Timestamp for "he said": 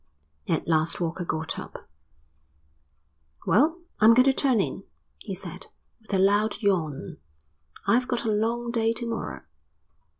5.19-5.67